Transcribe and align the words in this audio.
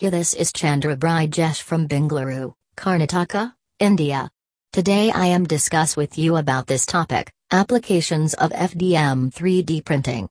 This 0.00 0.32
is 0.32 0.50
Chandra 0.50 0.96
Brijesh 0.96 1.60
from 1.60 1.86
Bengaluru, 1.86 2.54
Karnataka, 2.74 3.52
India. 3.78 4.30
Today 4.72 5.10
I 5.10 5.26
am 5.26 5.44
discuss 5.44 5.94
with 5.94 6.16
you 6.16 6.36
about 6.36 6.66
this 6.66 6.86
topic, 6.86 7.30
applications 7.50 8.32
of 8.32 8.50
FDM 8.50 9.30
3D 9.30 9.84
printing. 9.84 10.30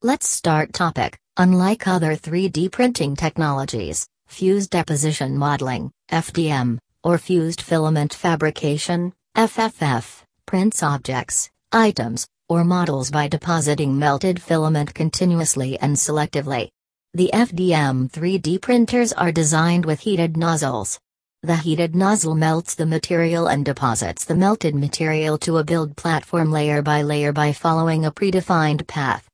Let's 0.00 0.26
start 0.26 0.72
topic. 0.72 1.18
Unlike 1.36 1.86
other 1.86 2.16
3D 2.16 2.72
printing 2.72 3.14
technologies, 3.14 4.08
fused 4.26 4.70
deposition 4.70 5.36
modeling, 5.36 5.92
FDM, 6.10 6.78
or 7.02 7.18
fused 7.18 7.60
filament 7.60 8.14
fabrication, 8.14 9.12
FFF, 9.36 10.22
prints 10.46 10.82
objects, 10.82 11.50
items, 11.72 12.26
or 12.48 12.64
models 12.64 13.10
by 13.10 13.28
depositing 13.28 13.98
melted 13.98 14.40
filament 14.40 14.94
continuously 14.94 15.78
and 15.78 15.94
selectively. 15.94 16.70
The 17.16 17.30
FDM 17.32 18.10
3D 18.10 18.60
printers 18.60 19.12
are 19.12 19.30
designed 19.30 19.84
with 19.84 20.00
heated 20.00 20.36
nozzles. 20.36 20.98
The 21.44 21.54
heated 21.54 21.94
nozzle 21.94 22.34
melts 22.34 22.74
the 22.74 22.86
material 22.86 23.46
and 23.46 23.64
deposits 23.64 24.24
the 24.24 24.34
melted 24.34 24.74
material 24.74 25.38
to 25.38 25.58
a 25.58 25.64
build 25.64 25.96
platform 25.96 26.50
layer 26.50 26.82
by 26.82 27.02
layer 27.02 27.32
by 27.32 27.52
following 27.52 28.04
a 28.04 28.10
predefined 28.10 28.88
path. 28.88 29.28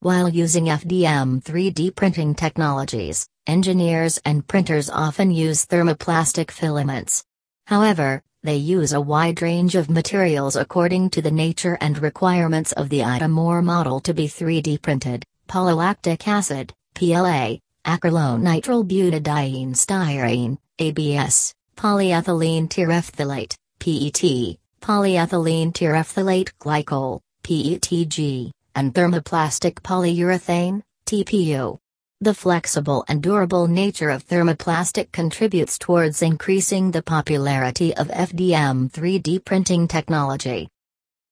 While 0.00 0.28
using 0.28 0.66
FDM 0.66 1.42
3D 1.42 1.96
printing 1.96 2.34
technologies, 2.34 3.26
engineers 3.46 4.18
and 4.26 4.46
printers 4.46 4.90
often 4.90 5.30
use 5.30 5.64
thermoplastic 5.64 6.50
filaments. 6.50 7.24
However, 7.66 8.20
they 8.42 8.56
use 8.56 8.92
a 8.92 9.00
wide 9.00 9.40
range 9.40 9.74
of 9.74 9.88
materials 9.88 10.54
according 10.54 11.08
to 11.10 11.22
the 11.22 11.30
nature 11.30 11.78
and 11.80 11.96
requirements 11.96 12.72
of 12.72 12.90
the 12.90 13.02
item 13.02 13.38
or 13.38 13.62
model 13.62 14.00
to 14.00 14.12
be 14.12 14.28
3D 14.28 14.82
printed 14.82 15.24
polylactic 15.48 16.28
acid, 16.28 16.74
PLA, 16.96 17.58
acrylonitrile 17.84 18.88
butadiene 18.88 19.76
styrene, 19.76 20.56
ABS, 20.78 21.52
polyethylene 21.76 22.68
terephthalate, 22.68 23.54
PET, 23.78 24.56
polyethylene 24.80 25.72
terephthalate 25.74 26.50
glycol, 26.58 27.20
PETG, 27.42 28.50
and 28.74 28.94
thermoplastic 28.94 29.74
polyurethane, 29.82 30.80
TPU. 31.06 31.76
The 32.22 32.32
flexible 32.32 33.04
and 33.08 33.22
durable 33.22 33.66
nature 33.66 34.08
of 34.08 34.26
thermoplastic 34.26 35.12
contributes 35.12 35.78
towards 35.78 36.22
increasing 36.22 36.90
the 36.90 37.02
popularity 37.02 37.94
of 37.94 38.08
FDM 38.08 38.90
3D 38.90 39.44
printing 39.44 39.86
technology. 39.86 40.68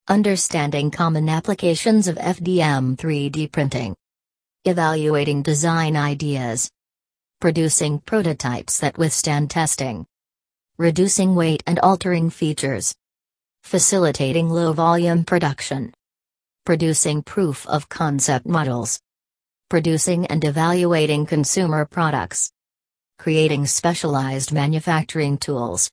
Understanding 0.08 0.90
common 0.90 1.30
applications 1.30 2.06
of 2.06 2.16
FDM 2.16 2.96
3D 2.96 3.50
printing. 3.50 3.96
Evaluating 4.66 5.42
design 5.42 5.94
ideas. 5.94 6.70
Producing 7.38 7.98
prototypes 7.98 8.78
that 8.78 8.96
withstand 8.96 9.50
testing. 9.50 10.06
Reducing 10.78 11.34
weight 11.34 11.62
and 11.66 11.78
altering 11.80 12.30
features. 12.30 12.94
Facilitating 13.62 14.48
low 14.48 14.72
volume 14.72 15.22
production. 15.22 15.92
Producing 16.64 17.22
proof 17.22 17.66
of 17.66 17.90
concept 17.90 18.46
models. 18.46 18.98
Producing 19.68 20.24
and 20.28 20.42
evaluating 20.42 21.26
consumer 21.26 21.84
products. 21.84 22.50
Creating 23.18 23.66
specialized 23.66 24.50
manufacturing 24.50 25.36
tools. 25.36 25.90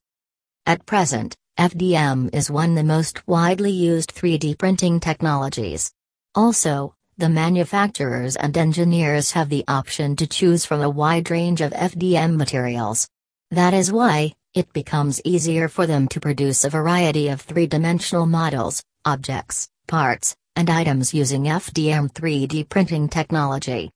At 0.66 0.86
present, 0.86 1.36
FDM 1.60 2.34
is 2.34 2.50
one 2.50 2.70
of 2.70 2.76
the 2.78 2.84
most 2.86 3.28
widely 3.28 3.72
used 3.72 4.16
3D 4.16 4.58
printing 4.58 5.02
technologies. 5.02 5.92
Also, 6.34 6.96
the 7.22 7.30
manufacturers 7.30 8.36
and 8.36 8.58
engineers 8.58 9.30
have 9.30 9.48
the 9.48 9.64
option 9.68 10.16
to 10.16 10.26
choose 10.26 10.66
from 10.66 10.82
a 10.82 10.90
wide 10.90 11.30
range 11.30 11.62
of 11.62 11.72
FDM 11.72 12.36
materials. 12.36 13.08
That 13.52 13.76
is 13.76 13.92
why, 13.92 14.34
it 14.56 14.74
becomes 14.74 15.22
easier 15.24 15.68
for 15.68 15.86
them 15.86 16.08
to 16.08 16.20
produce 16.20 16.64
a 16.64 16.72
variety 16.72 17.28
of 17.28 17.40
three 17.40 17.68
dimensional 17.68 18.26
models, 18.26 18.82
objects, 19.06 19.70
parts, 19.88 20.36
and 20.56 20.68
items 20.68 21.14
using 21.14 21.44
FDM 21.44 22.12
3D 22.12 22.68
printing 22.68 23.08
technology. 23.08 23.92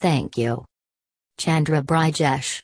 Thank 0.00 0.38
you. 0.38 0.64
Chandra 1.36 1.82
Brijesh 1.82 2.62